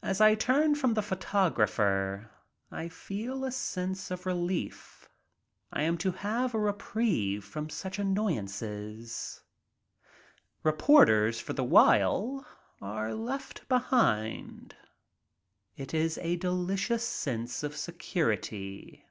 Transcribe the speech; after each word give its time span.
As 0.00 0.20
I 0.20 0.36
turn 0.36 0.76
from 0.76 0.94
the 0.94 1.02
photographer 1.02 2.30
I 2.70 2.88
feel 2.88 3.44
a 3.44 3.50
sense 3.50 4.12
of 4.12 4.24
relief. 4.24 5.10
I 5.72 5.82
am 5.82 5.98
to 5.98 6.12
have 6.12 6.54
a 6.54 6.58
reprieve 6.60 7.44
from 7.46 7.68
such 7.68 7.98
annoyances. 7.98 9.42
Reporters 10.62 11.40
for 11.40 11.52
the 11.52 11.64
while 11.64 12.46
are 12.80 13.12
left 13.12 13.68
behind. 13.68 14.76
It 15.76 15.92
is 15.94 16.16
a 16.18 16.36
delicious 16.36 17.02
sense 17.02 17.64
of 17.64 17.76
security. 17.76 19.04